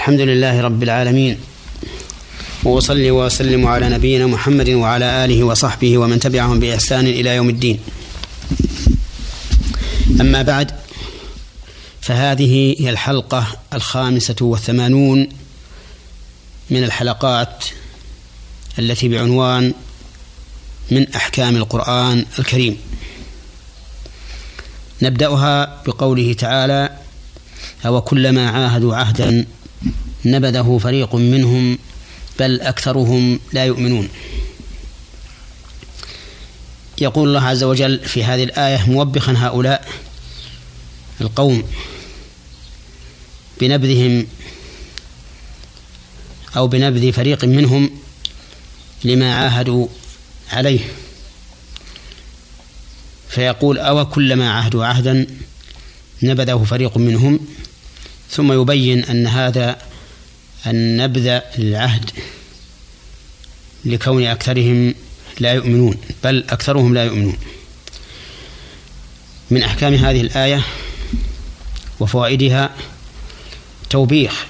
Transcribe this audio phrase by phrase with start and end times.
[0.00, 1.38] الحمد لله رب العالمين.
[2.64, 7.78] وأصلي وأسلم على نبينا محمد وعلى آله وصحبه ومن تبعهم بإحسان إلى يوم الدين.
[10.20, 10.70] أما بعد
[12.00, 15.28] فهذه هي الحلقة الخامسة والثمانون
[16.70, 17.64] من الحلقات
[18.78, 19.74] التي بعنوان
[20.90, 22.76] من أحكام القرآن الكريم.
[25.02, 26.90] نبدأها بقوله تعالى
[27.86, 29.46] أو كلما عاهدوا عهدا
[30.24, 31.78] نبذه فريق منهم
[32.38, 34.08] بل أكثرهم لا يؤمنون.
[37.00, 39.88] يقول الله عز وجل في هذه الآية موبخا هؤلاء
[41.20, 41.62] القوم
[43.60, 44.26] بنبذهم
[46.56, 47.90] أو بنبذ فريق منهم
[49.04, 49.88] لما عاهدوا
[50.52, 50.80] عليه.
[53.28, 55.26] فيقول أو كلما عهدوا عهدا
[56.22, 57.40] نبذه فريق منهم
[58.30, 59.89] ثم يبين أن هذا
[60.66, 62.10] النبذ للعهد
[63.84, 64.94] لكون أكثرهم
[65.40, 67.36] لا يؤمنون بل أكثرهم لا يؤمنون.
[69.50, 70.62] من أحكام هذه الآية
[72.00, 72.70] وفوائدها
[73.90, 74.46] توبيخ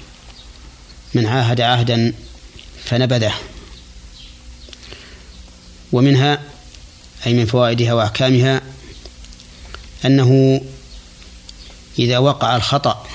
[1.13, 2.13] من عاهد عهدا
[2.83, 3.33] فنبذه
[5.91, 6.41] ومنها
[7.27, 8.61] أي من فوائدها وأحكامها
[10.05, 10.61] أنه
[11.99, 13.07] إذا وقع الخطأ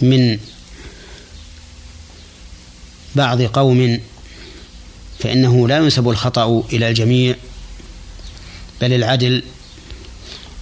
[0.00, 0.38] من
[3.14, 4.00] بعض قوم
[5.18, 7.36] فإنه لا ينسب الخطأ إلى الجميع
[8.80, 9.42] بل العدل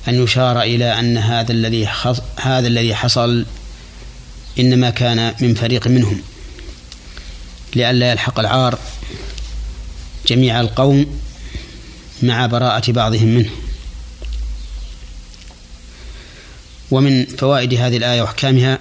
[0.09, 1.89] أن يشار إلى أن هذا الذي
[2.37, 3.47] هذا الذي حصل
[4.59, 6.23] إنما كان من فريق منهم.
[7.75, 8.79] لئلا يلحق العار
[10.27, 11.21] جميع القوم
[12.23, 13.51] مع براءة بعضهم منه.
[16.91, 18.79] ومن فوائد هذه الآية وأحكامها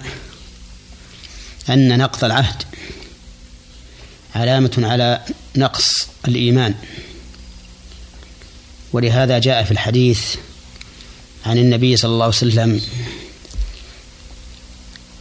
[1.70, 2.62] أن نقض العهد
[4.36, 5.20] علامة على
[5.56, 6.74] نقص الإيمان.
[8.92, 10.36] ولهذا جاء في الحديث
[11.46, 12.80] عن النبي صلى الله عليه وسلم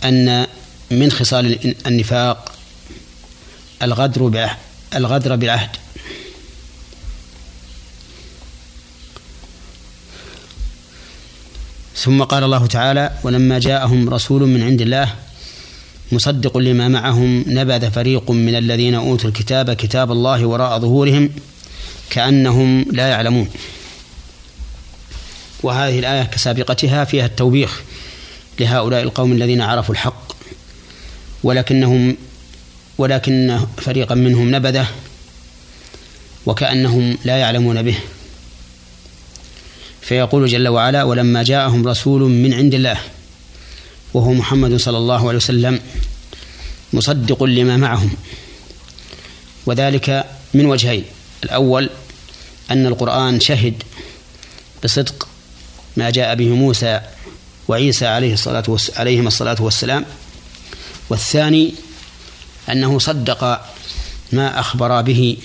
[0.04, 0.48] أن
[0.92, 2.52] من خصال النفاق
[3.82, 4.50] الغدر
[4.96, 5.70] الغدر بالعهد.
[11.96, 15.16] ثم قال الله تعالى ولما جاءهم رسول من عند الله
[16.12, 21.30] مصدق لما معهم نبذ فريق من الذين أوتوا الكتاب كتاب الله وراء ظهورهم
[22.10, 23.50] كأنهم لا يعلمون.
[25.64, 27.82] وهذه الآية كسابقتها فيها التوبيخ
[28.60, 30.32] لهؤلاء القوم الذين عرفوا الحق
[31.44, 32.18] ولكنهم
[32.98, 34.88] ولكن فريقا منهم نبذه
[36.46, 37.96] وكأنهم لا يعلمون به.
[40.02, 42.98] فيقول جل وعلا ولما جاءهم رسول من عند الله
[44.16, 45.80] وهو محمد صلى الله عليه وسلم
[46.94, 48.12] مصدق لما معهم.
[49.66, 51.04] وذلك من وجهين.
[51.44, 51.90] الأول
[52.72, 53.84] أن القرآن شهد
[54.84, 55.28] بصدق
[55.98, 57.02] ما جاء به موسى
[57.68, 58.64] وعيسى عليه الصلاة
[58.96, 60.06] عليهما الصلاة والسلام.
[61.10, 61.74] والثاني
[62.70, 63.62] أنه صدق
[64.32, 65.38] ما أخبر به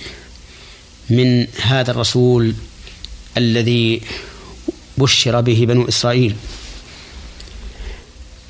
[1.09, 2.53] من هذا الرسول
[3.37, 4.01] الذي
[4.97, 6.35] بشر به بنو إسرائيل.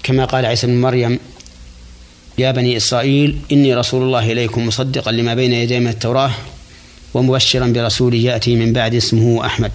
[0.04, 1.20] كما قال عيسى بن مريم
[2.38, 6.32] يا بني إسرائيل إني رسول الله إليكم مصدقا لما بين يدي من التوراة
[7.14, 9.72] ومبشرا برسول يأتي من بعد اسمه أحمد.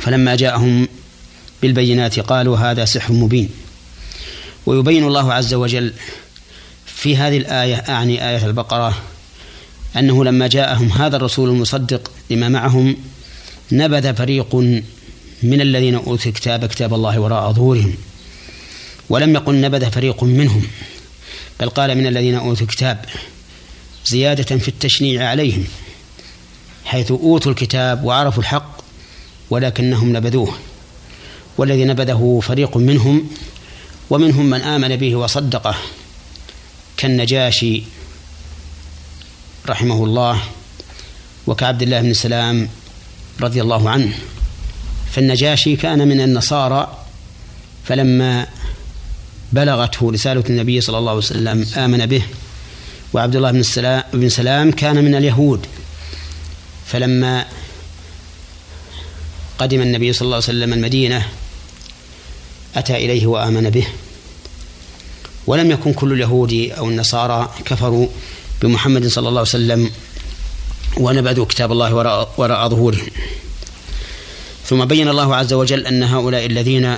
[0.00, 0.88] فلما جاءهم
[1.62, 3.48] بالبينات قالوا هذا سحر مبين.
[4.66, 5.92] ويبين الله عز وجل
[6.86, 9.02] في هذه الآية أعني آية البقرة
[9.96, 12.96] أنه لما جاءهم هذا الرسول المصدق لما معهم
[13.72, 14.54] نبذ فريق
[15.42, 17.94] من الذين أوتوا الكتاب كتاب الله وراء ظهورهم.
[19.08, 20.62] ولم يقل نبذ فريق منهم
[21.60, 23.04] بل قال من الذين أوتوا الكتاب
[24.06, 25.64] زيادة في التشنيع عليهم
[26.84, 28.80] حيث أوتوا الكتاب وعرفوا الحق
[29.50, 30.58] ولكنهم نبذوه
[31.58, 33.30] والذي نبذه فريق منهم
[34.10, 35.76] ومنهم من آمن به وصدقه
[36.96, 37.82] كالنجاشي
[39.68, 40.42] رحمه الله
[41.46, 42.68] وكعبد الله بن سلام
[43.40, 44.18] رضي الله عنه.
[45.12, 46.98] فالنجاشي كان من النصارى
[47.84, 48.46] فلما
[49.54, 52.22] بلغته رسالة النبي صلى الله عليه وسلم آمن به.
[53.12, 55.66] وعبد الله بن سلام, بن سلام كان من اليهود.
[56.86, 57.46] فلما
[59.58, 61.26] قدم النبي صلى الله عليه وسلم المدينة
[62.76, 63.86] أتى إليه وآمن به.
[65.46, 68.08] ولم يكن كل اليهود أو النصارى كفروا
[68.62, 69.90] بمحمد صلى الله عليه وسلم
[70.96, 73.06] ونبذوا كتاب الله وراء, وراء ظهورهم
[74.66, 76.96] ثم بين الله عز وجل أن هؤلاء الذين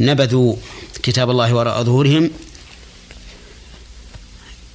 [0.00, 0.56] نبذوا
[1.02, 2.30] كتاب الله وراء ظهورهم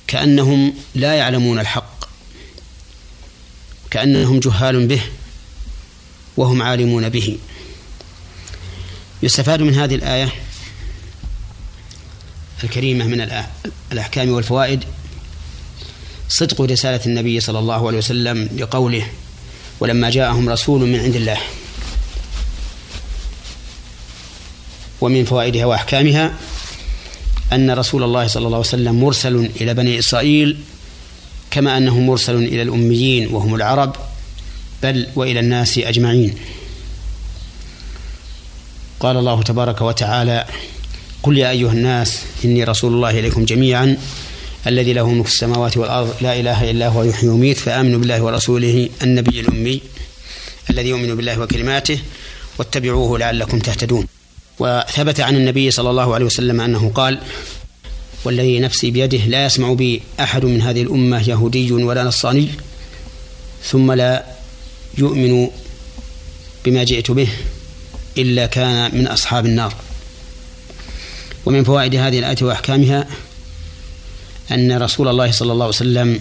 [0.08, 2.06] كأنهم لا يعلمون الحق
[3.92, 5.02] كأنهم جهال به
[6.38, 7.38] وهم عالمون به.
[9.24, 10.34] يستفاد من هذه الآية
[12.64, 13.46] الكريمة من
[13.92, 14.84] الأحكام والفوائد
[16.30, 19.08] صدق رسالة النبي صلى الله عليه وسلم لقوله
[19.80, 21.38] ولما جاءهم رسول من عند الله
[25.02, 26.34] ومن فوائدها وأحكامها
[27.54, 30.58] أن رسول الله صلى الله عليه وسلم مرسل إلى بني إسرائيل
[31.52, 33.96] كما أنه مرسل إلى الأميين وهم العرب
[34.84, 36.36] بل وإلى الناس أجمعين.
[39.00, 40.46] قال الله تبارك وتعالى
[41.24, 43.98] قل يا أيها الناس إني رسول الله إليكم جميعا
[44.68, 49.40] الذي له ملك السماوات والأرض لا إله إلا هو يحيي ويميت فآمنوا بالله ورسوله النبي
[49.40, 49.82] الأمي
[50.70, 52.00] الذي يؤمن بالله وكلماته
[52.58, 54.08] واتبعوه لعلكم تهتدون.
[54.60, 57.20] وثبت عن النبي صلى الله عليه وسلم أنه قال
[58.24, 62.50] والذي نفسي بيده لا يسمع بي أحد من هذه الأمة يهودي ولا نصراني
[63.64, 64.26] ثم لا
[64.98, 65.48] يؤمن
[66.66, 67.28] بما جئت به
[68.18, 69.74] إلا كان من أصحاب النار.
[71.46, 73.08] ومن فوائد هذه الآية وأحكامها
[74.52, 76.20] أن رسول الله صلى الله عليه وسلم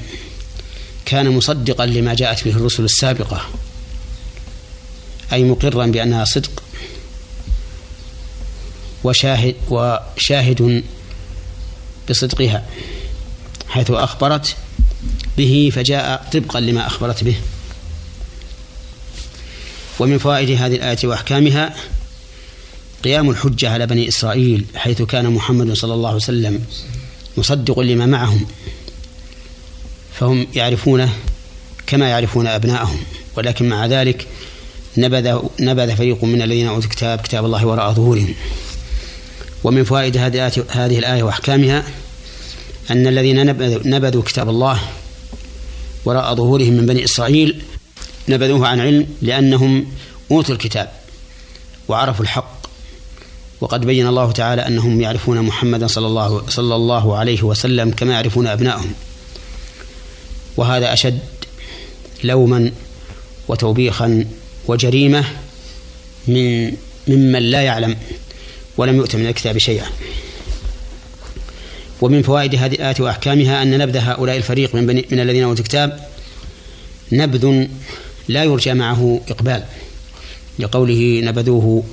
[1.05, 3.49] كان مصدقا لما جاءت به الرسل السابقة
[5.33, 6.64] أي مقرا بأنها صدق
[9.05, 10.83] وشاهد وشاهد
[12.11, 12.65] بصدقها
[13.69, 14.57] حيث أخبرت
[15.37, 17.37] به فجاء طبقا لما أخبرت به.
[19.99, 21.75] ومن فوائد هذه الآية وأحكامها
[23.05, 26.65] قيام الحجة على بني إسرائيل حيث كان محمد صلى الله عليه وسلم
[27.37, 28.47] مصدق لما معهم
[30.21, 31.13] فهم يعرفونه
[31.87, 32.99] كما يعرفون أبناءهم.
[33.37, 34.27] ولكن مع ذلك
[34.99, 38.35] نبذ نبذ فريق من الذين أوتوا الكتاب كتاب الله وراء ظهورهم.
[39.65, 41.85] ومن فوائد هذه الآية وأحكامها
[42.91, 43.47] أن الذين
[43.85, 44.81] نبذوا كتاب الله
[46.05, 47.63] وراء ظهورهم من بني إسرائيل
[48.29, 49.87] نبذوه عن علم لأنهم
[50.31, 50.91] أوتوا الكتاب
[51.89, 52.65] وعرفوا الحق.
[53.61, 58.47] وقد بين الله تعالى أنهم يعرفون محمدا صلى الله, صلى الله عليه وسلم كما يعرفون
[58.47, 58.93] أبنائهم.
[60.57, 61.19] وهذا أشد
[62.25, 62.73] لوما
[63.49, 64.27] وتوبيخا
[64.67, 65.25] وجريمة
[66.29, 66.73] من
[67.09, 67.97] ممن لا يعلم.
[68.77, 69.87] ولم يؤت من الكتاب شيئا.
[72.01, 76.09] ومن فوائد هذه الآية وأحكامها أن نبذ هؤلاء الفريق من, بني من الذين أوتوا الكتاب
[77.13, 77.67] نبذ
[78.29, 79.65] لا يرجى معه إقبال
[80.59, 81.85] لقوله نبذوه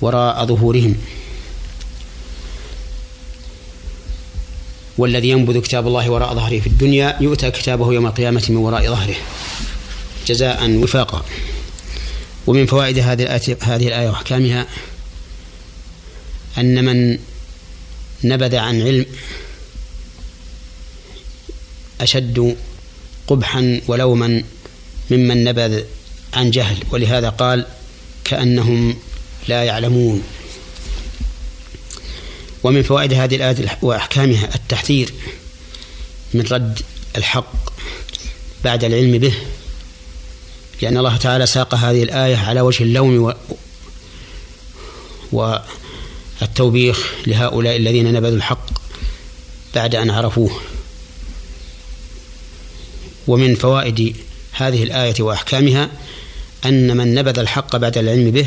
[0.00, 0.96] وراء ظهورهم.
[4.98, 9.16] والذي ينبذ كتاب الله وراء ظهره في الدنيا يؤتى كتابه يوم القيامة من وراء ظهره
[10.26, 11.24] جزاء وفاقا.
[12.46, 14.66] ومن فوائد هذه الآية هذه الآية وأحكامها
[16.58, 17.18] أن من
[18.24, 19.06] نبذ عن علم
[22.00, 22.56] أشد
[23.26, 24.42] قبحا ولوما
[25.10, 25.82] ممن نبذ
[26.34, 27.66] عن جهل ولهذا قال
[28.24, 28.96] كأنهم
[29.48, 30.22] لا يعلمون.
[32.62, 35.12] ومن فوائد هذه الآية وأحكامها التحذير
[36.34, 36.80] من رد
[37.16, 37.72] الحق
[38.64, 39.34] بعد العلم به
[40.82, 43.34] لأن الله تعالى ساق هذه الآية على وجه اللوم
[45.32, 45.56] و
[46.40, 48.68] والتوبيخ لهؤلاء الذين نبذوا الحق
[49.74, 50.50] بعد أن عرفوه.
[53.26, 54.16] ومن فوائد
[54.52, 55.90] هذه الآية وأحكامها
[56.64, 58.46] أن من نبذ الحق بعد العلم به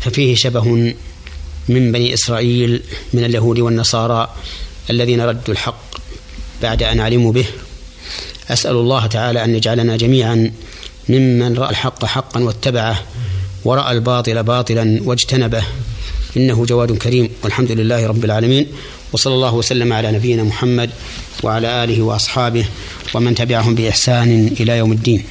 [0.00, 0.64] ففيه شبه
[1.68, 4.34] من بني إسرائيل من اليهود والنصارى
[4.90, 5.96] الذين ردوا الحق
[6.62, 7.46] بعد أن علموا به.
[8.48, 10.52] أسأل الله تعالى أن يجعلنا جميعا
[11.08, 13.02] ممن رأى الحق حقا واتبعه
[13.64, 15.64] ورأى الباطل باطلا واجتنبه.
[16.36, 18.66] إنه جواد كريم والحمد لله رب العالمين
[19.12, 20.90] وصلى الله وسلم على نبينا محمد
[21.42, 22.64] وعلى آله وأصحابه
[23.14, 25.24] ومن تبعهم بإحسان إلى يوم الدين.